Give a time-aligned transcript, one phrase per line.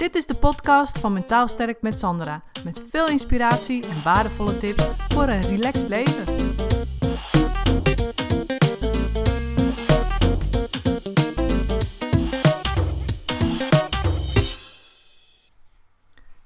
[0.00, 2.42] Dit is de podcast van Mentaal Sterk met Sandra.
[2.64, 6.24] Met veel inspiratie en waardevolle tips voor een relaxed leven.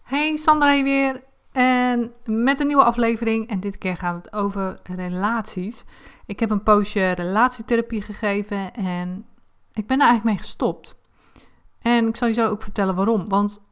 [0.03, 1.23] Hey, Sandra hier weer.
[1.53, 3.49] En met een nieuwe aflevering.
[3.49, 5.85] En dit keer gaat het over relaties.
[6.27, 9.27] Ik heb een poosje relatietherapie gegeven en
[9.73, 11.03] ik ben er eigenlijk mee gestopt.
[11.85, 13.29] En ik zal je zo ook vertellen waarom.
[13.29, 13.63] Want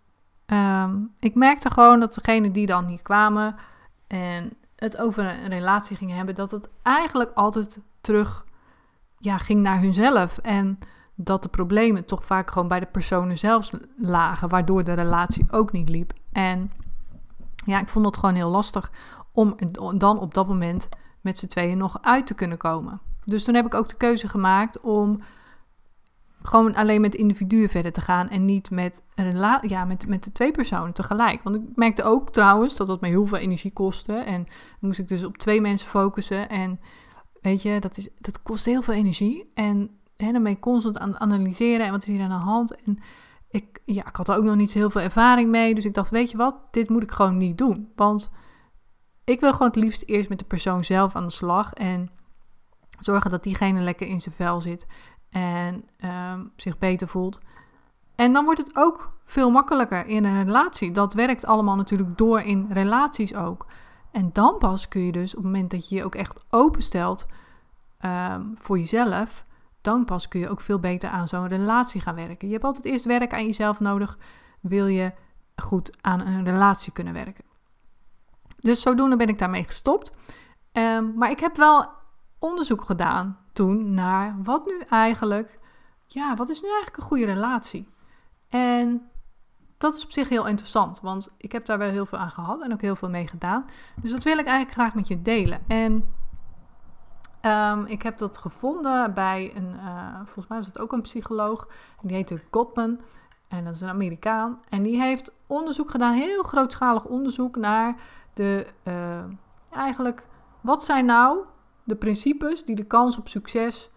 [0.46, 3.56] ehm, ik merkte gewoon dat degenen die dan hier kwamen
[4.06, 8.44] en het over een relatie gingen hebben, dat het eigenlijk altijd terug
[9.18, 10.38] ja, ging naar hunzelf.
[10.38, 10.78] En
[11.14, 15.72] dat de problemen toch vaak gewoon bij de personen zelf lagen, waardoor de relatie ook
[15.72, 16.12] niet liep.
[16.32, 16.72] En
[17.64, 18.90] ja, ik vond het gewoon heel lastig
[19.32, 19.56] om
[19.94, 20.88] dan op dat moment
[21.20, 23.00] met z'n tweeën nog uit te kunnen komen.
[23.24, 25.22] Dus toen heb ik ook de keuze gemaakt om
[26.42, 29.02] gewoon alleen met individuen verder te gaan en niet met,
[29.62, 31.42] ja, met, met de twee personen tegelijk.
[31.42, 34.12] Want ik merkte ook trouwens dat dat me heel veel energie kostte.
[34.12, 34.46] En
[34.80, 36.48] moest ik dus op twee mensen focussen.
[36.48, 36.80] En
[37.40, 39.50] weet je, dat, is, dat kost heel veel energie.
[39.54, 42.74] En hè, dan constant aan het analyseren en wat is hier aan de hand.
[42.84, 42.98] En
[43.50, 45.74] ik, ja, ik had er ook nog niet zo heel veel ervaring mee.
[45.74, 47.88] Dus ik dacht, weet je wat, dit moet ik gewoon niet doen.
[47.96, 48.30] Want
[49.24, 51.72] ik wil gewoon het liefst eerst met de persoon zelf aan de slag.
[51.72, 52.10] En
[52.98, 54.86] zorgen dat diegene lekker in zijn vel zit
[55.32, 55.88] en
[56.32, 57.38] um, zich beter voelt.
[58.14, 60.92] En dan wordt het ook veel makkelijker in een relatie.
[60.92, 63.66] Dat werkt allemaal natuurlijk door in relaties ook.
[64.10, 67.26] En dan pas kun je dus op het moment dat je je ook echt openstelt
[68.04, 69.44] um, voor jezelf,
[69.80, 72.46] dan pas kun je ook veel beter aan zo'n relatie gaan werken.
[72.46, 74.18] Je hebt altijd eerst werk aan jezelf nodig,
[74.60, 75.12] wil je
[75.56, 77.44] goed aan een relatie kunnen werken.
[78.58, 80.12] Dus zodoende ben ik daarmee gestopt.
[80.72, 81.88] Um, maar ik heb wel
[82.38, 85.58] onderzoek gedaan toen naar wat nu eigenlijk,
[86.06, 87.88] ja, wat is nu eigenlijk een goede relatie?
[88.48, 89.10] En
[89.78, 92.62] dat is op zich heel interessant, want ik heb daar wel heel veel aan gehad
[92.62, 93.64] en ook heel veel mee gedaan.
[94.00, 95.60] Dus dat wil ik eigenlijk graag met je delen.
[95.66, 96.14] En
[97.42, 101.68] um, ik heb dat gevonden bij een, uh, volgens mij was het ook een psycholoog,
[102.00, 103.00] die heette Gottman.
[103.48, 104.60] En dat is een Amerikaan.
[104.68, 107.94] En die heeft onderzoek gedaan, heel grootschalig onderzoek naar
[108.34, 109.24] de, uh,
[109.70, 110.26] eigenlijk,
[110.60, 111.38] wat zijn nou
[111.84, 113.90] de principes die de kans op succes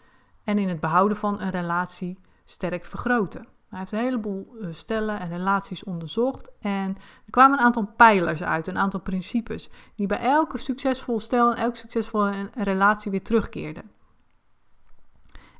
[0.43, 3.47] en in het behouden van een relatie sterk vergroten.
[3.69, 6.95] Hij heeft een heleboel eh, stellen en relaties onderzocht en
[7.25, 11.57] er kwamen een aantal pijlers uit, een aantal principes, die bij elke succesvol stel en
[11.57, 13.91] elke succesvolle relatie weer terugkeerden.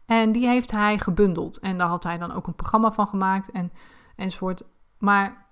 [0.05, 3.51] En die heeft hij gebundeld en daar had hij dan ook een programma van gemaakt
[3.51, 3.71] en,
[4.15, 4.63] enzovoort.
[4.97, 5.45] Maar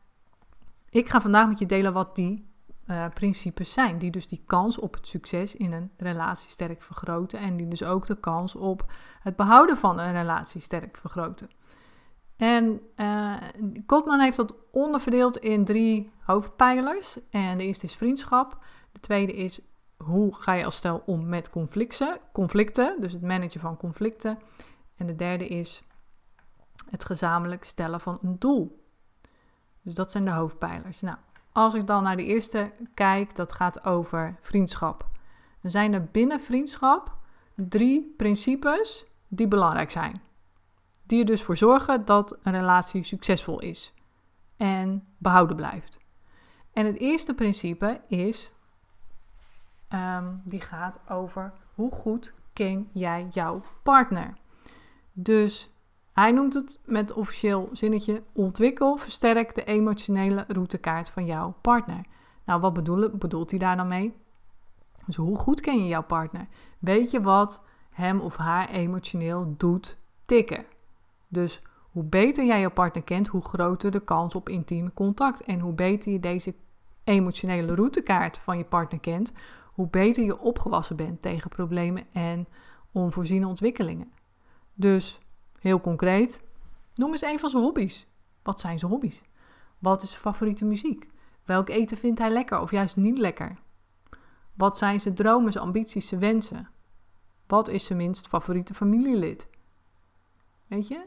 [0.89, 2.52] ik ga vandaag met je delen wat die
[2.87, 3.97] uh, principes zijn.
[3.97, 7.39] Die dus die kans op het succes in een relatie sterk vergroten.
[7.39, 11.49] En die dus ook de kans op het behouden van een relatie sterk vergroten.
[12.35, 13.35] En uh,
[13.87, 17.17] Gottman heeft dat onderverdeeld in drie hoofdpijlers.
[17.29, 18.57] En de eerste is vriendschap.
[18.91, 19.61] De tweede is
[19.97, 24.39] hoe ga je als stel om met conflicten, conflicten, dus het managen van conflicten.
[24.95, 25.83] En de derde is
[26.89, 28.85] het gezamenlijk stellen van een doel.
[29.81, 31.01] Dus dat zijn de hoofdpijlers.
[31.01, 31.17] Nou,
[31.53, 35.07] als ik dan naar de eerste kijk, dat gaat over vriendschap.
[35.61, 37.15] Dan zijn er binnen vriendschap
[37.55, 40.21] drie principes die belangrijk zijn.
[41.05, 43.93] Die er dus voor zorgen dat een relatie succesvol is
[44.57, 45.99] en behouden blijft.
[46.73, 48.51] En het eerste principe is,
[49.89, 54.33] um, die gaat over hoe goed ken jij jouw partner.
[55.11, 55.72] Dus
[56.13, 62.05] hij noemt het met officieel zinnetje: ontwikkel, versterk de emotionele routekaart van jouw partner.
[62.45, 62.73] Nou, wat
[63.19, 64.13] bedoelt hij daar dan mee?
[65.05, 66.47] Dus hoe goed ken je jouw partner?
[66.79, 70.65] Weet je wat hem of haar emotioneel doet tikken?
[71.27, 75.41] Dus hoe beter jij jouw partner kent, hoe groter de kans op intiem contact.
[75.41, 76.55] En hoe beter je deze
[77.03, 79.33] emotionele routekaart van je partner kent,
[79.73, 82.47] hoe beter je opgewassen bent tegen problemen en
[82.91, 84.11] onvoorziene ontwikkelingen.
[84.73, 85.19] Dus
[85.63, 86.43] Heel concreet,
[86.95, 88.07] noem eens een van zijn hobby's.
[88.41, 89.21] Wat zijn zijn hobby's?
[89.79, 91.09] Wat is zijn favoriete muziek?
[91.43, 93.57] Welk eten vindt hij lekker of juist niet lekker?
[94.53, 96.69] Wat zijn zijn dromen, zijn ambities, zijn wensen?
[97.47, 99.47] Wat is zijn minst favoriete familielid?
[100.67, 101.05] Weet je?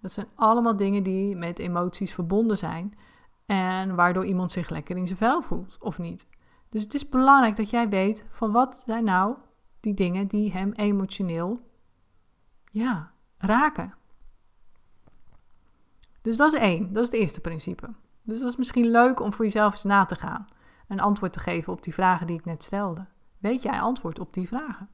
[0.00, 2.98] Dat zijn allemaal dingen die met emoties verbonden zijn
[3.46, 6.26] en waardoor iemand zich lekker in zijn vel voelt of niet.
[6.68, 9.36] Dus het is belangrijk dat jij weet van wat zijn nou
[9.80, 11.60] die dingen die hem emotioneel
[12.70, 13.13] ja,
[13.44, 13.94] raken.
[16.22, 17.94] Dus dat is één, dat is het eerste principe.
[18.22, 20.46] Dus dat is misschien leuk om voor jezelf eens na te gaan.
[20.88, 23.06] Een antwoord te geven op die vragen die ik net stelde.
[23.38, 24.88] Weet jij antwoord op die vragen?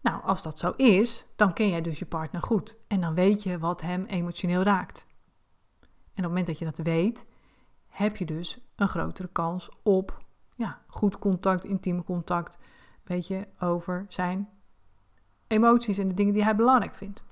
[0.00, 2.78] Nou, als dat zo is, dan ken jij dus je partner goed.
[2.86, 5.06] En dan weet je wat hem emotioneel raakt.
[6.14, 7.26] het moment dat je dat weet,
[7.86, 10.24] heb je dus een grotere kans op
[10.56, 12.58] ja, goed contact, intiem contact,
[13.04, 14.48] weet je, over zijn
[15.50, 17.24] emoties en de dingen die hij belangrijk vindt.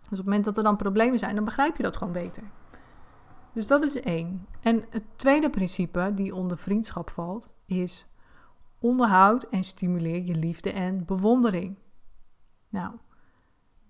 [0.00, 2.42] Dus op het moment dat er dan problemen zijn, dan begrijp je dat gewoon beter.
[3.52, 4.46] Dus dat is één.
[4.60, 8.06] En het tweede principe die onder vriendschap valt, is
[8.78, 11.78] onderhoud en stimuleer je liefde en bewondering.
[12.68, 12.94] Nou,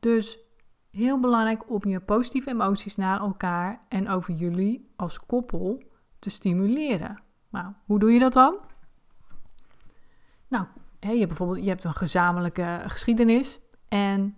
[0.00, 0.38] dus
[0.90, 5.82] heel belangrijk om je positieve emoties naar elkaar en over jullie als koppel
[6.18, 7.22] te stimuleren.
[7.50, 8.56] Nou, hoe doe je dat dan?
[10.48, 10.66] Nou,
[11.10, 14.34] je hebt bijvoorbeeld je hebt een gezamenlijke geschiedenis en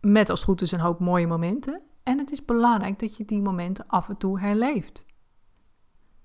[0.00, 1.82] met als goed is een hoop mooie momenten.
[2.02, 5.06] En het is belangrijk dat je die momenten af en toe herleeft.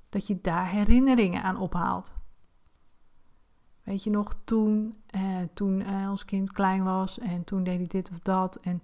[0.09, 2.13] Dat je daar herinneringen aan ophaalt.
[3.83, 7.87] Weet je nog, toen, eh, toen eh, ons kind klein was en toen deed hij
[7.87, 8.55] dit of dat.
[8.55, 8.81] En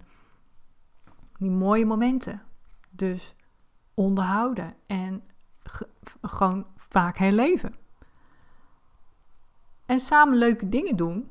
[1.38, 2.42] die mooie momenten.
[2.90, 3.34] Dus
[3.94, 5.22] onderhouden en
[6.22, 7.74] gewoon vaak herleven.
[9.86, 11.30] En samen leuke dingen doen,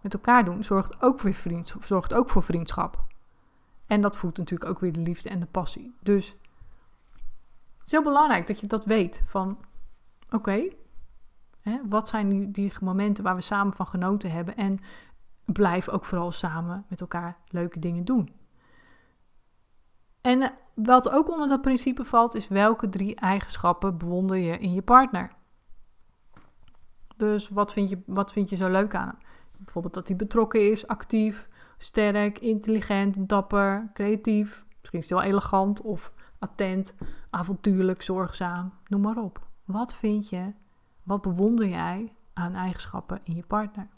[0.00, 3.04] met elkaar doen, zorgt ook, weer vriendschap, zorgt ook voor vriendschap.
[3.86, 5.96] En dat voedt natuurlijk ook weer de liefde en de passie.
[6.00, 6.36] Dus
[7.78, 9.22] het is heel belangrijk dat je dat weet.
[9.26, 9.58] Van
[10.30, 10.68] oké,
[11.88, 14.56] wat zijn die, die momenten waar we samen van genoten hebben?
[14.56, 14.78] En
[15.44, 18.32] blijf ook vooral samen met elkaar leuke dingen doen.
[20.20, 24.82] En wat ook onder dat principe valt, is welke drie eigenschappen bewonder je in je
[24.82, 25.32] partner?
[27.16, 29.18] Dus wat vind je, wat vind je zo leuk aan hem?
[29.58, 34.64] Bijvoorbeeld dat hij betrokken is, actief, sterk, intelligent, dapper, creatief.
[34.78, 36.94] Misschien is hij wel elegant of attent,
[37.30, 38.72] avontuurlijk, zorgzaam.
[38.86, 39.46] Noem maar op.
[39.64, 40.52] Wat vind je,
[41.02, 43.88] wat bewonder jij aan eigenschappen in je partner?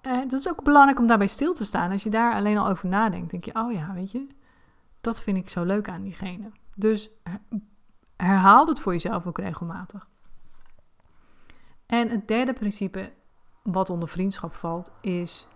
[0.00, 1.90] En dat is ook belangrijk om daarbij stil te staan.
[1.90, 4.26] Als je daar alleen al over nadenkt, denk je, oh ja, weet je,
[5.00, 6.50] dat vind ik zo leuk aan diegene.
[6.74, 7.10] Dus
[8.16, 10.08] herhaal het voor jezelf ook regelmatig.
[11.88, 13.12] En het derde principe
[13.62, 15.48] wat onder vriendschap valt is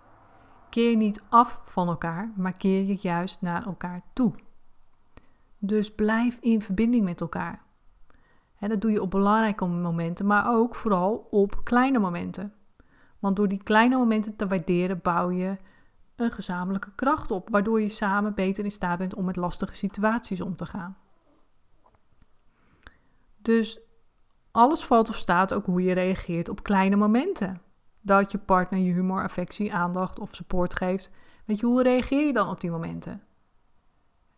[0.68, 4.34] keer niet af van elkaar, maar keer je juist naar elkaar toe.
[5.58, 7.62] Dus blijf in verbinding met elkaar.
[8.58, 12.52] En dat doe je op belangrijke momenten, maar ook vooral op kleine momenten.
[13.18, 15.56] Want door die kleine momenten te waarderen, bouw je
[16.16, 20.40] een gezamenlijke kracht op, waardoor je samen beter in staat bent om met lastige situaties
[20.40, 20.96] om te gaan.
[23.36, 23.80] Dus
[24.52, 27.62] alles valt of staat ook hoe je reageert op kleine momenten.
[28.00, 31.10] Dat je partner je humor, affectie, aandacht of support geeft.
[31.44, 33.22] Weet je, hoe reageer je dan op die momenten?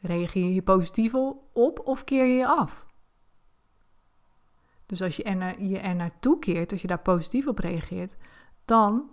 [0.01, 1.15] Reageer je positief
[1.53, 2.87] op of keer je je af?
[4.87, 8.17] Dus als je er, je er naartoe keert, als je daar positief op reageert,
[8.65, 9.11] dan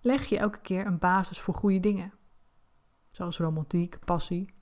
[0.00, 2.12] leg je elke keer een basis voor goede dingen.
[3.08, 4.54] Zoals romantiek, passie.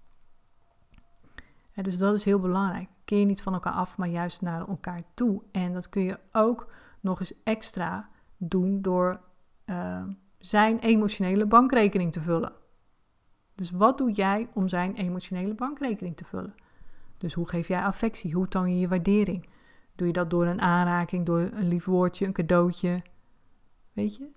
[1.75, 2.89] dus dat is heel belangrijk.
[3.09, 5.43] Keer niet van elkaar af, maar juist naar elkaar toe.
[5.53, 9.21] En dat kun je ook nog eens extra doen door
[9.67, 10.03] uh,
[10.39, 12.53] zijn emotionele bankrekening te vullen.
[13.55, 16.55] Dus wat doe jij om zijn emotionele bankrekening te vullen?
[17.19, 18.35] Dus hoe geef jij affectie?
[18.35, 19.49] Hoe toon je je waardering?
[19.95, 23.03] Doe je dat door een aanraking, door een lief woordje, een cadeautje?
[23.93, 24.29] Weet je?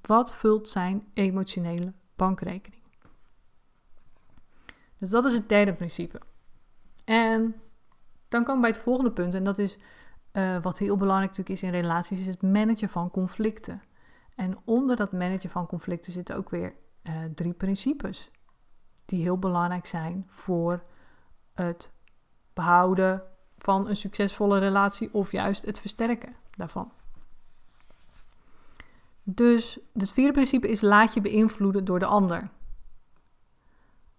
[0.00, 2.82] Wat vult zijn emotionele bankrekening?
[4.98, 6.20] Dus dat is het derde principe.
[7.04, 7.54] En
[8.34, 9.34] dan komen bij het volgende punt.
[9.34, 9.78] En dat is
[10.32, 13.82] uh, wat heel belangrijk natuurlijk is in relaties, is het managen van conflicten.
[14.34, 18.30] En onder dat managen van conflicten zitten ook weer uh, drie principes.
[19.04, 20.84] Die heel belangrijk zijn voor
[21.52, 21.92] het
[22.52, 23.22] behouden
[23.58, 26.92] van een succesvolle relatie of juist het versterken daarvan.
[29.22, 32.50] Dus het vierde principe is laat je beïnvloeden door de ander.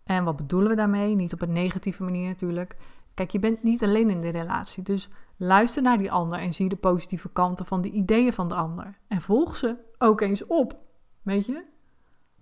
[0.03, 1.15] En wat bedoelen we daarmee?
[1.15, 2.75] Niet op een negatieve manier natuurlijk.
[3.15, 4.83] Kijk, je bent niet alleen in de relatie.
[4.83, 8.55] Dus luister naar die ander en zie de positieve kanten van de ideeën van de
[8.55, 8.97] ander.
[9.07, 10.77] En volg ze ook eens op.
[11.21, 11.63] Weet je?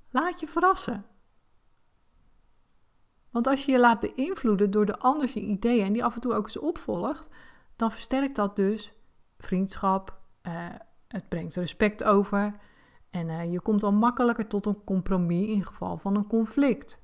[0.09, 1.05] Laat je verrassen.
[3.29, 6.33] Want als je je laat beïnvloeden door de ander ideeën en die af en toe
[6.33, 7.27] ook eens opvolgt,
[7.75, 8.93] dan versterkt dat dus
[9.37, 10.53] vriendschap, uh,
[11.07, 12.55] het brengt respect over
[13.09, 17.01] en uh, je komt al makkelijker tot een compromis in geval van een conflict.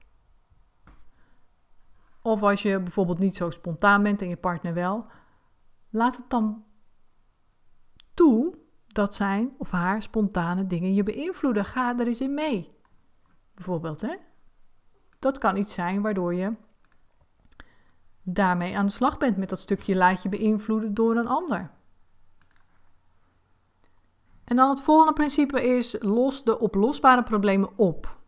[2.21, 5.05] Of als je bijvoorbeeld niet zo spontaan bent en je partner wel,
[5.89, 6.63] laat het dan
[8.13, 8.57] toe
[8.87, 11.65] dat zijn of haar spontane dingen je beïnvloeden.
[11.65, 12.77] Ga er eens in mee.
[13.53, 14.15] Bijvoorbeeld, hè?
[15.19, 16.53] Dat kan iets zijn waardoor je
[18.23, 21.71] daarmee aan de slag bent met dat stukje laat je beïnvloeden door een ander.
[24.43, 28.18] En dan het volgende principe is los de oplosbare problemen op.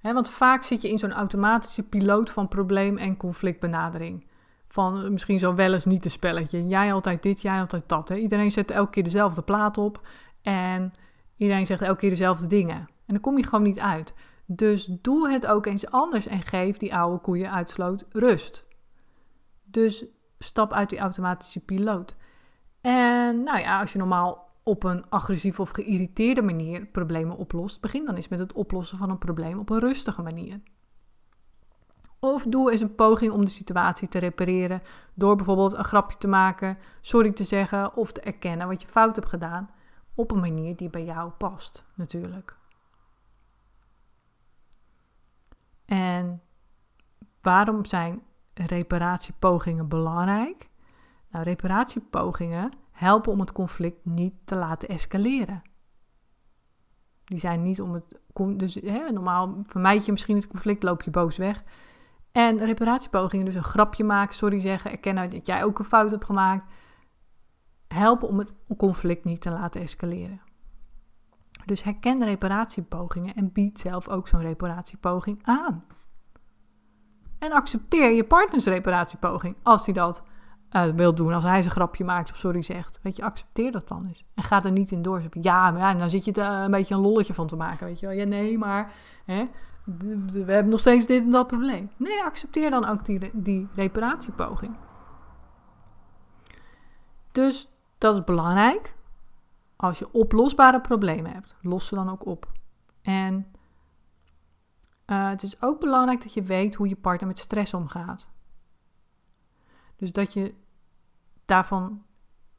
[0.00, 4.26] want vaak zit je in zo'n automatische piloot van probleem- en conflictbenadering.
[4.68, 6.66] Van misschien zo wel eens niet een spelletje.
[6.66, 8.10] Jij altijd dit, jij altijd dat.
[8.10, 10.06] Iedereen zet elke keer dezelfde plaat op.
[10.42, 10.92] En
[11.36, 12.76] iedereen zegt elke keer dezelfde dingen.
[12.76, 14.14] En dan kom je gewoon niet uit.
[14.46, 18.66] Dus doe het ook eens anders en geef die oude koeien uitsloot rust.
[19.64, 20.04] Dus
[20.38, 22.16] stap uit die automatische piloot.
[22.80, 28.04] En nou ja, als je normaal op een agressieve of geïrriteerde manier problemen oplost, begin
[28.04, 30.60] dan eens met het oplossen van een probleem op een rustige manier.
[32.18, 34.82] Of doe eens een poging om de situatie te repareren
[35.14, 39.16] door bijvoorbeeld een grapje te maken, sorry te zeggen of te erkennen wat je fout
[39.16, 39.70] hebt gedaan
[40.14, 42.56] op een manier die bij jou past, natuurlijk.
[45.84, 46.42] En
[47.40, 48.22] waarom zijn
[48.54, 50.68] reparatiepogingen belangrijk?
[51.30, 55.62] Nou, reparatiepogingen helpen om het conflict niet te laten escaleren.
[57.24, 58.20] Die zijn niet om het.
[58.56, 61.64] Dus hè, normaal vermijd je misschien het conflict, loop je boos weg.
[62.32, 66.24] En reparatiepogingen, dus een grapje maken, sorry zeggen, erkennen dat jij ook een fout hebt
[66.24, 66.72] gemaakt,
[67.88, 70.40] helpen om het conflict niet te laten escaleren.
[71.64, 75.84] Dus herken reparatiepogingen en bied zelf ook zo'n reparatiepoging aan.
[77.38, 80.22] En accepteer je partners reparatiepoging als hij dat
[80.72, 81.32] uh, wil doen.
[81.32, 82.98] Als hij zijn grapje maakt of sorry zegt.
[83.02, 84.24] Weet je, accepteer dat dan eens.
[84.34, 85.22] En ga er niet in door.
[85.40, 87.86] Ja, maar ja, dan zit je er een beetje een lolletje van te maken.
[87.86, 88.14] Weet je wel.
[88.14, 88.92] Ja, nee, maar
[89.24, 89.48] hè,
[90.26, 91.90] we hebben nog steeds dit en dat probleem.
[91.96, 94.76] Nee, accepteer dan ook die, die reparatiepoging.
[97.32, 98.96] Dus dat is belangrijk.
[99.76, 102.52] Als je oplosbare problemen hebt, los ze dan ook op.
[103.02, 103.46] En
[105.06, 108.30] uh, het is ook belangrijk dat je weet hoe je partner met stress omgaat.
[110.00, 110.54] Dus dat je
[111.44, 112.02] daarvan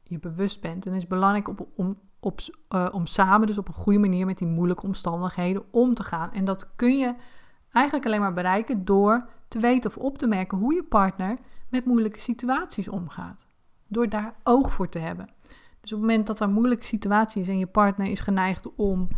[0.02, 0.86] je bewust bent.
[0.86, 2.40] En het is belangrijk om, op,
[2.74, 6.32] uh, om samen, dus op een goede manier met die moeilijke omstandigheden om te gaan.
[6.32, 7.14] En dat kun je
[7.72, 11.84] eigenlijk alleen maar bereiken door te weten of op te merken hoe je partner met
[11.84, 13.46] moeilijke situaties omgaat.
[13.86, 15.28] Door daar oog voor te hebben.
[15.80, 19.08] Dus op het moment dat er moeilijke situatie is en je partner is geneigd om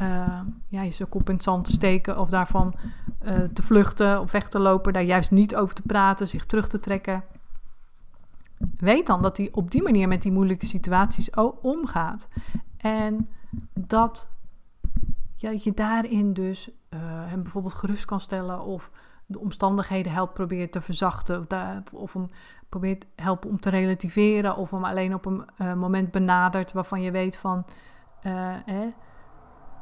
[0.00, 2.74] uh, ja, je kop in het zand te steken of daarvan
[3.24, 6.68] uh, te vluchten of weg te lopen, daar juist niet over te praten, zich terug
[6.68, 7.24] te trekken.
[8.76, 12.28] Weet dan dat hij op die manier met die moeilijke situaties omgaat.
[12.76, 13.28] En
[13.74, 14.28] dat
[15.36, 18.90] je daarin dus uh, hem bijvoorbeeld gerust kan stellen of
[19.26, 22.30] de omstandigheden helpt proberen te verzachten of, of hem
[22.68, 27.10] probeert helpen om te relativeren of hem alleen op een uh, moment benadert waarvan je
[27.10, 27.64] weet van
[28.26, 28.54] uh,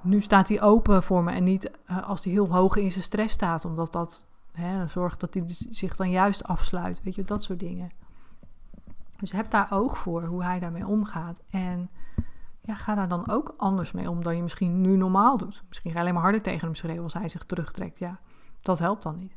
[0.02, 1.70] nu staat hij open voor me en niet
[2.04, 5.96] als hij heel hoog in zijn stress staat, omdat dat hè, zorgt dat hij zich
[5.96, 7.90] dan juist afsluit, weet je, dat soort dingen.
[9.21, 11.91] Dus heb daar oog voor hoe hij daarmee omgaat en
[12.61, 15.62] ja, ga daar dan ook anders mee om dan je misschien nu normaal doet.
[15.69, 17.99] Misschien ga je alleen maar harder tegen hem schreeuwen als hij zich terugtrekt.
[17.99, 18.19] Ja,
[18.62, 19.37] dat helpt dan niet.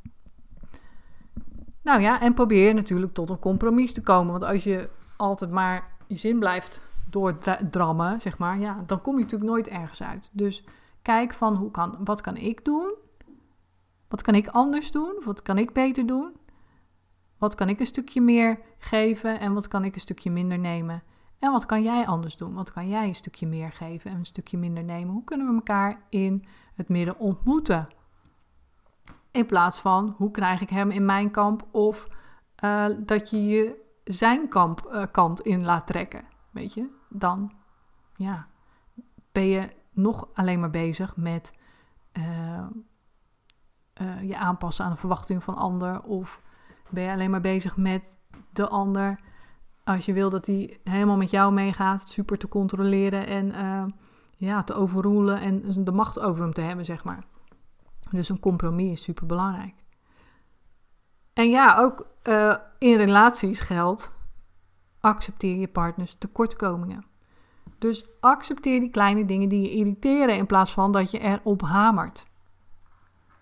[1.81, 4.31] Nou ja, en probeer natuurlijk tot een compromis te komen.
[4.31, 9.23] Want als je altijd maar je zin blijft doordrammen, zeg maar, ja, dan kom je
[9.23, 10.29] natuurlijk nooit ergens uit.
[10.31, 10.63] Dus
[11.01, 12.93] kijk van hoe kan, wat kan ik doen?
[14.07, 15.21] Wat kan ik anders doen?
[15.25, 16.35] Wat kan ik beter doen?
[17.43, 21.03] Wat kan ik een stukje meer geven en wat kan ik een stukje minder nemen?
[21.39, 22.53] En wat kan jij anders doen?
[22.53, 25.13] Wat kan jij een stukje meer geven en een stukje minder nemen?
[25.13, 26.45] Hoe kunnen we elkaar in
[26.75, 27.87] het midden ontmoeten?
[29.31, 32.07] In plaats van hoe krijg ik hem in mijn kamp of
[32.63, 36.23] uh, dat je je zijn kamp, uh, kant in laat trekken.
[36.51, 37.51] Weet je, dan
[38.15, 38.47] ja,
[39.31, 41.53] ben je nog alleen maar bezig met
[42.17, 42.67] uh,
[44.21, 46.01] je aanpassen aan de verwachting van ander.
[46.03, 46.41] Of
[46.93, 48.15] ben je alleen maar bezig met
[48.51, 49.19] de ander.
[49.83, 53.53] Als je wil dat hij helemaal met jou meegaat, super te controleren en
[54.37, 57.23] ja, te overroelen en de macht over hem te hebben, zeg maar.
[58.09, 59.73] Dus een compromis is super belangrijk.
[61.33, 64.11] En ja, ook uh, in relaties geldt:
[64.99, 67.05] accepteer je partners tekortkomingen.
[67.77, 72.25] Dus accepteer die kleine dingen die je irriteren in plaats van dat je erop hamert.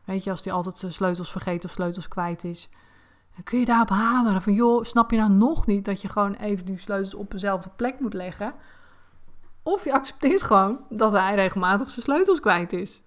[0.06, 2.70] Weet je, als die altijd zijn sleutels vergeet of sleutels kwijt is,
[3.36, 4.42] dan kun je daarop hameren.
[4.42, 7.70] Van joh, snap je nou nog niet dat je gewoon even die sleutels op dezelfde
[7.76, 8.54] plek moet leggen?
[9.64, 13.04] Of je accepteert gewoon dat hij regelmatig zijn sleutels kwijt is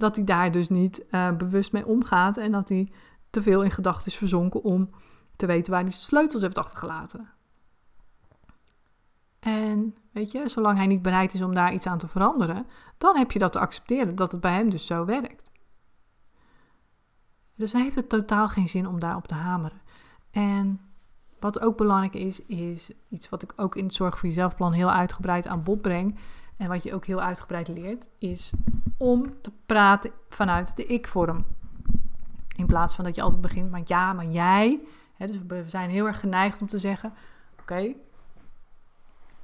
[0.00, 2.92] dat hij daar dus niet uh, bewust mee omgaat en dat hij
[3.30, 4.90] te veel in gedachten is verzonken om
[5.36, 7.28] te weten waar hij zijn sleutels heeft achtergelaten.
[9.40, 12.66] En weet je, zolang hij niet bereid is om daar iets aan te veranderen,
[12.98, 15.49] dan heb je dat te accepteren dat het bij hem dus zo werkt.
[17.60, 19.80] Dus hij heeft het totaal geen zin om daarop te hameren.
[20.30, 20.80] En
[21.40, 24.72] wat ook belangrijk is, is iets wat ik ook in het Zorg voor Jezelf plan
[24.72, 26.18] heel uitgebreid aan bod breng.
[26.56, 28.50] En wat je ook heel uitgebreid leert, is
[28.96, 31.44] om te praten vanuit de ik-vorm.
[32.56, 34.80] In plaats van dat je altijd begint met ja, maar jij.
[35.18, 37.12] dus we zijn heel erg geneigd om te zeggen:
[37.60, 37.92] Oké,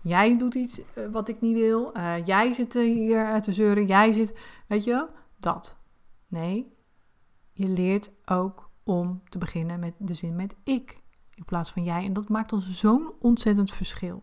[0.00, 1.96] jij doet iets eh, wat ik niet wil.
[1.96, 3.86] Uh, jij zit hier te zeuren.
[3.86, 5.06] Jij zit, weet je,
[5.36, 5.76] dat.
[6.28, 6.75] Nee,
[7.56, 11.00] je leert ook om te beginnen met de zin met ik
[11.34, 12.04] in plaats van jij.
[12.04, 14.22] En dat maakt ons zo'n ontzettend verschil.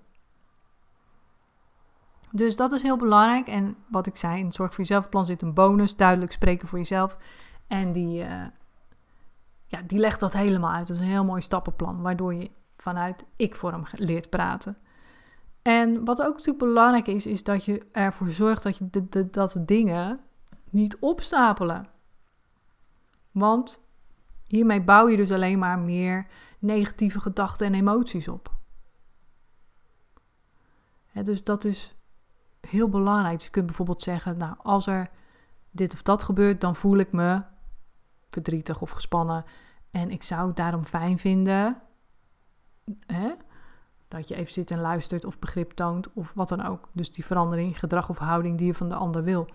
[2.32, 3.48] Dus dat is heel belangrijk.
[3.48, 5.96] En wat ik zei, in het Zorg voor Jezelf plan zit een bonus.
[5.96, 7.18] Duidelijk spreken voor jezelf.
[7.68, 8.46] En die, uh,
[9.66, 10.88] ja, die legt dat helemaal uit.
[10.88, 12.02] Dat is een heel mooi stappenplan.
[12.02, 14.78] Waardoor je vanuit ik-vorm leert praten.
[15.62, 20.20] En wat ook natuurlijk belangrijk is, is dat je ervoor zorgt dat, je dat dingen
[20.70, 21.93] niet opstapelen.
[23.34, 23.82] Want
[24.48, 26.28] hiermee bouw je dus alleen maar meer
[26.60, 28.52] negatieve gedachten en emoties op.
[31.24, 31.96] dus dat is
[32.60, 33.36] heel belangrijk.
[33.36, 35.10] Dus je kunt bijvoorbeeld zeggen, nou, als er
[35.72, 37.42] dit of dat gebeurt, dan voel ik me
[38.30, 39.46] verdrietig of gespannen.
[39.92, 41.82] En ik zou het daarom fijn vinden
[43.06, 43.34] hè,
[44.08, 46.90] dat je even zit en luistert of begrip toont of wat dan ook.
[46.92, 49.48] Dus die verandering, gedrag of houding die je van de ander wil.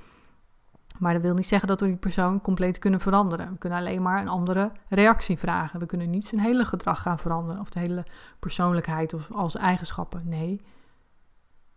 [0.99, 3.51] Maar dat wil niet zeggen dat we die persoon compleet kunnen veranderen.
[3.51, 5.81] We kunnen alleen maar een andere reactie vragen.
[5.81, 8.07] We kunnen niet zijn hele gedrag gaan veranderen of de hele
[8.39, 10.29] persoonlijkheid of als eigenschappen.
[10.29, 10.61] Nee,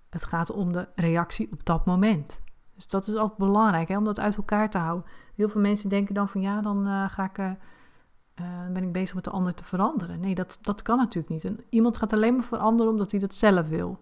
[0.09, 2.41] het gaat om de reactie op dat moment.
[2.75, 5.09] Dus dat is altijd belangrijk hè, om dat uit elkaar te houden.
[5.35, 7.51] Heel veel mensen denken dan van ja, dan uh, ga ik, uh,
[8.73, 10.19] ben ik bezig met de ander te veranderen.
[10.19, 11.51] Nee, dat, dat kan natuurlijk niet.
[11.69, 13.99] Iemand gaat alleen maar veranderen omdat hij dat zelf wil.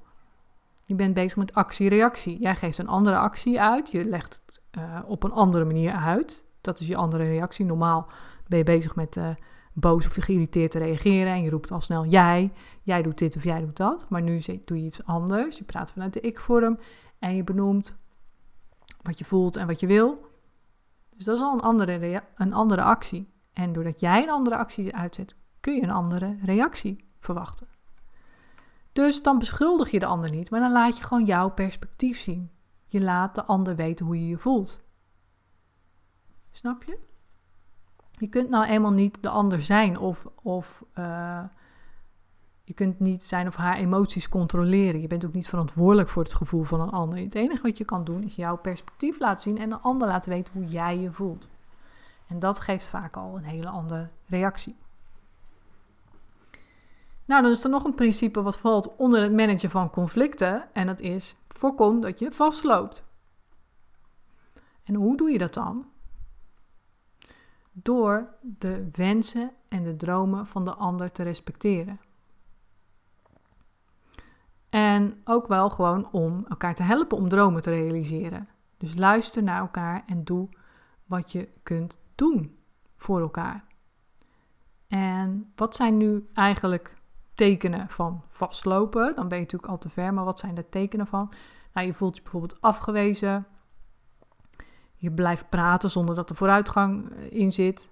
[0.89, 2.39] Je bent bezig met actie-reactie.
[2.39, 3.91] Jij geeft een andere actie uit.
[3.91, 6.43] Je legt het uh, op een andere manier uit.
[6.61, 7.65] Dat is je andere reactie.
[7.65, 8.07] Normaal
[8.47, 9.29] ben je bezig met uh,
[9.73, 11.33] boos of geïrriteerd te reageren.
[11.33, 12.51] En je roept al snel jij.
[12.81, 14.09] Jij doet dit of jij doet dat.
[14.09, 15.57] Maar nu doe je iets anders.
[15.57, 16.79] Je praat vanuit de ik-vorm.
[17.19, 17.97] En je benoemt
[19.01, 20.25] wat je voelt en wat je wil.
[21.15, 23.29] Dus dat is al een andere, een andere actie.
[23.53, 27.67] En doordat jij een andere actie uitzet, kun je een andere reactie verwachten.
[28.93, 32.51] Dus dan beschuldig je de ander niet, maar dan laat je gewoon jouw perspectief zien.
[32.87, 34.81] Je laat de ander weten hoe je je voelt.
[36.51, 36.99] Snap je?
[38.11, 41.43] Je kunt nou eenmaal niet de ander zijn of, of uh,
[42.63, 45.01] je kunt niet zijn of haar emoties controleren.
[45.01, 47.19] Je bent ook niet verantwoordelijk voor het gevoel van een ander.
[47.19, 50.31] Het enige wat je kan doen is jouw perspectief laten zien en de ander laten
[50.31, 51.49] weten hoe jij je voelt.
[52.27, 54.75] En dat geeft vaak al een hele andere reactie.
[57.29, 60.73] Nou, dan is er nog een principe wat valt onder het managen van conflicten.
[60.73, 63.03] En dat is voorkom dat je vastloopt.
[64.83, 65.85] En hoe doe je dat dan?
[67.71, 71.99] Door de wensen en de dromen van de ander te respecteren.
[74.69, 78.49] En ook wel gewoon om elkaar te helpen om dromen te realiseren.
[78.77, 80.49] Dus luister naar elkaar en doe
[81.05, 82.57] wat je kunt doen
[82.95, 83.65] voor elkaar.
[84.87, 86.97] En wat zijn nu eigenlijk
[87.39, 89.15] tekenen van vastlopen.
[89.15, 91.33] Dan ben je natuurlijk al te ver, maar wat zijn de tekenen van?
[91.73, 93.47] Nou, je voelt je bijvoorbeeld afgewezen.
[94.95, 97.89] Je blijft praten zonder dat er vooruitgang eh, in zit.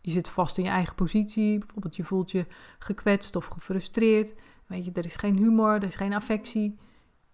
[0.00, 1.58] Je zit vast in je eigen positie.
[1.58, 2.46] Bijvoorbeeld je voelt je
[2.78, 4.34] gekwetst of gefrustreerd.
[4.66, 6.78] Weet je, er is geen humor, er is geen affectie.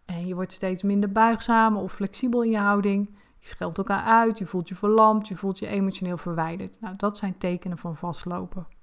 [0.04, 3.16] En je wordt steeds minder buigzaam of flexibel in je houding.
[3.38, 6.80] Je scheldt elkaar uit, je voelt je verlamd, je voelt je emotioneel verwijderd.
[6.80, 8.75] Nou, dat zijn tekenen van vastlopen.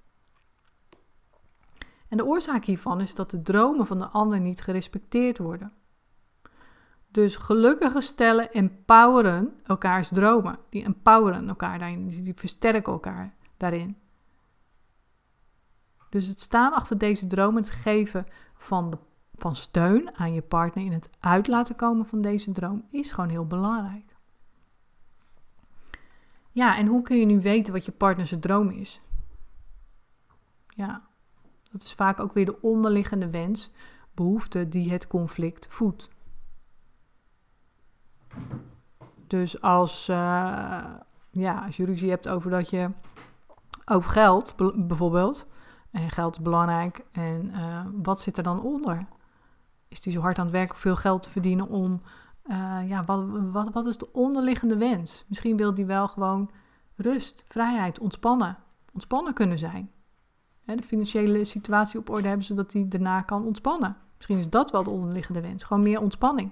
[2.14, 5.72] En de oorzaak hiervan is dat de dromen van de ander niet gerespecteerd worden.
[7.12, 10.60] Dus gelukkige stellen empoweren elkaars dromen.
[10.70, 13.98] Die empoweren elkaar daarin, die versterken elkaar daarin.
[16.10, 18.98] Dus het staan achter deze dromen, het geven van, de,
[19.36, 23.30] van steun aan je partner in het uit laten komen van deze droom, is gewoon
[23.30, 24.16] heel belangrijk.
[26.52, 29.02] Ja, en hoe kun je nu weten wat je partner zijn droom is?
[30.68, 31.12] Ja,
[31.74, 33.72] dat is vaak ook weer de onderliggende wens,
[34.14, 36.10] behoefte die het conflict voedt.
[39.28, 40.16] Dus als, uh,
[41.30, 42.90] ja, als je ruzie hebt over dat je
[43.86, 44.56] over geld
[44.88, 45.48] bijvoorbeeld,
[45.92, 49.06] en geld is belangrijk, en uh, wat zit er dan onder?
[49.88, 52.02] Is hij zo hard aan het werken veel geld te verdienen om,
[52.46, 55.26] uh, ja, wat, wat, wat is de onderliggende wens?
[55.28, 56.52] Misschien wil hij wel gewoon
[56.96, 58.58] rust, vrijheid, ontspannen,
[58.92, 59.92] ontspannen kunnen zijn
[60.66, 63.98] de financiële situatie op orde hebben, zodat hij daarna kan ontspannen.
[64.16, 66.52] Misschien is dat wel de onderliggende wens, gewoon meer ontspanning.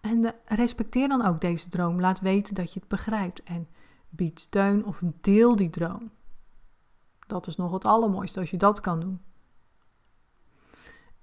[0.00, 2.00] En de, respecteer dan ook deze droom.
[2.00, 3.68] Laat weten dat je het begrijpt en
[4.08, 6.10] bied steun of deel die droom.
[7.26, 9.20] Dat is nog het allermooiste als je dat kan doen.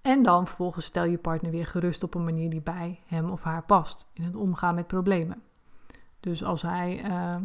[0.02, 3.44] En dan vervolgens stel je partner weer gerust op een manier die bij hem of
[3.44, 5.42] haar past in het omgaan met problemen.
[6.20, 7.36] Dus als hij uh,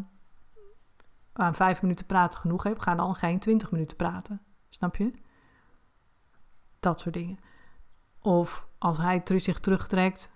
[1.33, 4.40] aan vijf minuten praten genoeg heeft, ga dan geen twintig minuten praten.
[4.68, 5.12] Snap je?
[6.81, 7.38] Dat soort dingen.
[8.21, 10.33] Of als hij zich terugtrekt,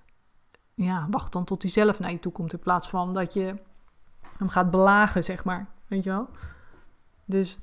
[0.75, 3.57] ja, wacht dan tot hij zelf naar je toe komt in plaats van dat je
[4.39, 5.67] hem gaat belagen, zeg maar.
[5.87, 6.29] Weet je wel?
[7.25, 7.59] Dus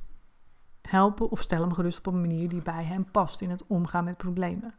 [0.82, 4.04] helpen of stel hem gerust op een manier die bij hem past in het omgaan
[4.04, 4.76] met problemen.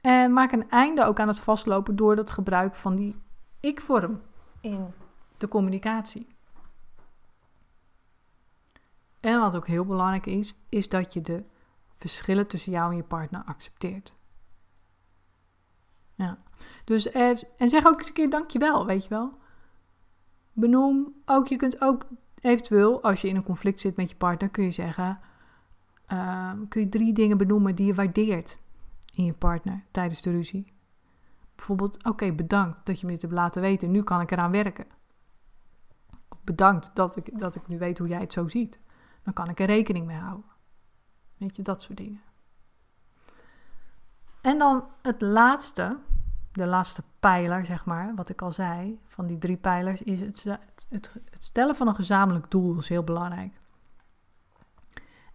[0.00, 3.16] En maak een einde ook aan het vastlopen door het gebruik van die
[3.60, 4.20] ik-vorm
[4.60, 4.86] in
[5.38, 6.26] de communicatie.
[9.22, 11.44] En wat ook heel belangrijk is, is dat je de
[11.96, 14.16] verschillen tussen jou en je partner accepteert.
[16.14, 16.38] Ja.
[16.84, 19.38] Dus, eh, en zeg ook eens een keer dankjewel, weet je wel.
[20.52, 22.06] Benoem ook, je kunt ook
[22.40, 25.20] eventueel, als je in een conflict zit met je partner, kun je zeggen,
[26.12, 28.60] uh, kun je drie dingen benoemen die je waardeert
[29.14, 30.72] in je partner tijdens de ruzie.
[31.54, 34.86] Bijvoorbeeld, oké, bedankt dat je me dit hebt laten weten, nu kan ik eraan werken.
[36.28, 38.80] Of bedankt dat ik, dat ik nu weet hoe jij het zo ziet.
[39.22, 40.50] Dan kan ik er rekening mee houden.
[41.36, 42.20] Weet je, dat soort dingen.
[44.40, 45.98] En dan het laatste,
[46.52, 50.46] de laatste pijler, zeg maar, wat ik al zei, van die drie pijlers, is het,
[50.88, 53.60] het, stellen van een gezamenlijk doel is heel belangrijk.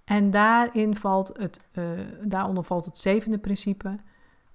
[0.04, 4.00] En daarin valt het, uh, daaronder valt het zevende principe,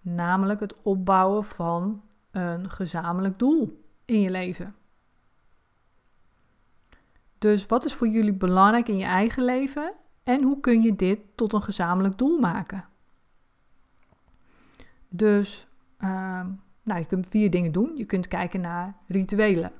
[0.00, 4.74] namelijk het opbouwen van een gezamenlijk doel in je leven.
[7.42, 11.18] Dus wat is voor jullie belangrijk in je eigen leven en hoe kun je dit
[11.34, 12.84] tot een gezamenlijk doel maken?
[15.08, 16.40] Dus uh,
[16.82, 17.96] nou, je kunt vier dingen doen.
[17.96, 19.72] Je kunt kijken naar rituelen.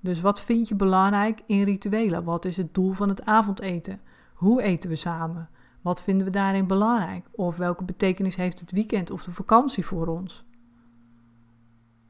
[0.00, 2.24] Dus wat vind je belangrijk in rituelen?
[2.24, 4.00] Wat is het doel van het avondeten?
[4.34, 5.48] Hoe eten we samen?
[5.82, 7.28] Wat vinden we daarin belangrijk?
[7.30, 10.44] Of welke betekenis heeft het weekend of de vakantie voor ons?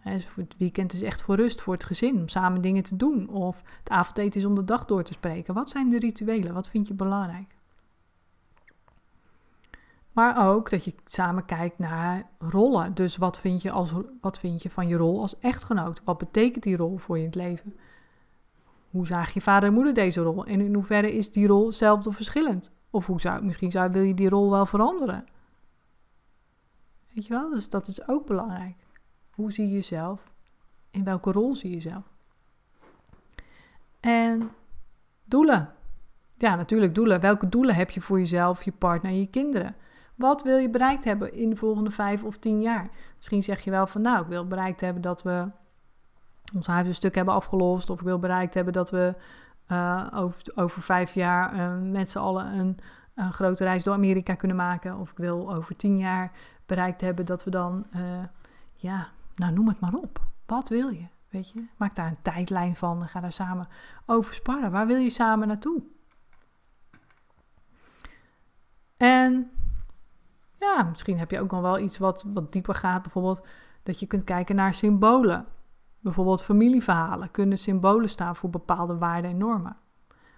[0.03, 3.29] Het weekend is echt voor rust, voor het gezin, om samen dingen te doen.
[3.29, 5.55] Of het avondeten is om de dag door te spreken.
[5.55, 6.55] Wat zijn de rituelen?
[6.55, 7.55] Wat vind je belangrijk?
[10.13, 12.95] Maar ook dat je samen kijkt naar rollen.
[12.95, 16.01] Dus wat vind je, als, wat vind je van je rol als echtgenoot?
[16.05, 17.77] Wat betekent die rol voor je in het leven?
[18.91, 20.45] Hoe zagen je vader en moeder deze rol?
[20.45, 22.73] En in hoeverre is die rol hetzelfde of verschillend?
[22.91, 25.25] Of hoe zou, misschien zou, wil je die rol wel veranderen?
[27.13, 27.51] Weet je wel?
[27.51, 28.77] Dus dat is ook belangrijk.
[29.35, 30.31] Hoe zie je jezelf?
[30.91, 32.05] In welke rol zie je jezelf?
[34.01, 34.51] En
[35.25, 35.75] doelen.
[36.35, 37.21] Ja, natuurlijk doelen.
[37.21, 39.77] Welke doelen heb je voor jezelf, je partner en je kinderen?
[40.15, 42.91] Wat wil je bereikt hebben in de volgende vijf of tien jaar?
[43.17, 45.51] Misschien zeg je wel van nou, ik wil bereikt hebben dat we
[46.55, 47.91] ons huis een stuk hebben afgelost.
[47.91, 49.15] Of ik wil bereikt hebben dat we
[49.69, 52.79] uh, over, over vijf jaar uh, met z'n allen een,
[53.15, 54.99] een, grote reis door Amerika kunnen maken.
[54.99, 56.33] Of ik wil over tien jaar
[56.67, 58.25] bereikt hebben dat we dan, uh,
[58.75, 60.27] ja, nou noem het maar op.
[60.47, 61.07] Wat wil je?
[61.29, 63.69] Weet je, maak daar een tijdlijn van en ga daar samen
[64.07, 64.71] over sparren.
[64.71, 65.83] Waar wil je samen naartoe?
[68.97, 69.51] En
[70.59, 73.03] ja, misschien heb je ook nog wel iets wat, wat dieper gaat.
[73.03, 73.47] Bijvoorbeeld
[73.83, 75.47] dat je kunt kijken naar symbolen.
[76.01, 79.77] Bijvoorbeeld familieverhalen kunnen symbolen staan voor bepaalde waarden en normen.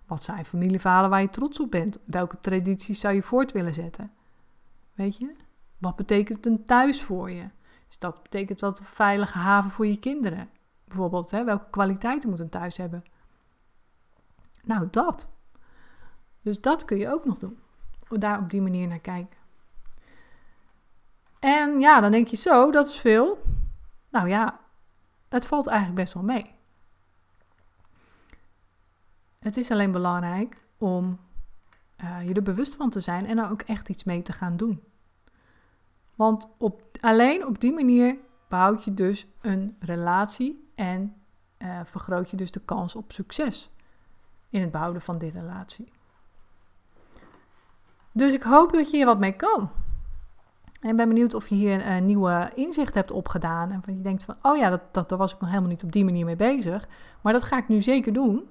[0.07, 1.99] Wat zijn familieverhalen waar je trots op bent?
[2.05, 4.11] Welke tradities zou je voort willen zetten?
[4.95, 5.35] Weet je?
[5.79, 7.45] Wat betekent een thuis voor je?
[7.95, 10.51] Dus dat betekent dat een veilige haven voor je kinderen.
[10.85, 11.45] Bijvoorbeeld, hè?
[11.45, 13.05] welke kwaliteiten moet een thuis hebben?
[14.63, 15.31] Nou, dat.
[16.43, 17.59] Dus dat kun je ook nog doen.
[18.09, 19.39] Daar op die manier naar kijken.
[21.39, 23.43] En ja, dan denk je zo, dat is veel.
[24.09, 24.61] Nou ja,
[25.29, 26.55] het valt eigenlijk best wel mee.
[29.39, 31.19] Het is alleen belangrijk om
[32.01, 34.57] uh, je er bewust van te zijn en er ook echt iets mee te gaan
[34.57, 34.83] doen.
[36.15, 38.17] Want op, alleen op die manier
[38.49, 41.15] behoud je dus een relatie en
[41.59, 43.71] uh, vergroot je dus de kans op succes
[44.51, 45.93] in het behouden van die relatie.
[48.13, 49.71] Dus ik hoop dat je hier wat mee kan.
[50.81, 53.71] En ben benieuwd of je hier een nieuwe inzicht hebt opgedaan.
[53.71, 55.85] En van je denkt van, oh ja, dat, dat, daar was ik nog helemaal niet
[55.85, 56.89] op die manier mee bezig.
[57.21, 58.51] Maar dat ga ik nu zeker doen.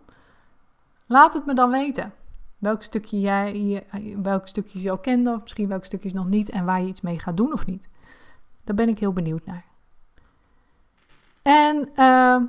[1.05, 2.13] Laat het me dan weten.
[2.63, 3.83] Welk stukje jij,
[4.21, 6.49] welk stukjes je al kende, of misschien welk stukjes nog niet.
[6.49, 7.89] En waar je iets mee gaat doen of niet.
[8.63, 9.65] Daar ben ik heel benieuwd naar.
[11.41, 12.41] En uh,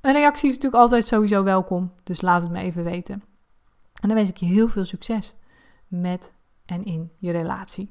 [0.00, 1.92] een reactie is natuurlijk altijd sowieso welkom.
[2.02, 3.14] Dus laat het me even weten.
[4.00, 5.34] En dan wens ik je heel veel succes
[5.86, 6.32] met
[6.66, 7.90] en in je relatie.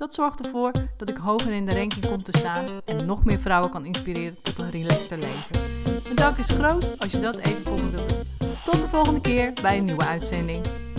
[0.00, 3.38] Dat zorgt ervoor dat ik hoger in de ranking kom te staan en nog meer
[3.38, 5.82] vrouwen kan inspireren tot een relaxter leven.
[6.02, 7.78] Mijn dank is groot als je dat even voor.
[8.64, 10.89] Tot de volgende keer bij een nieuwe uitzending.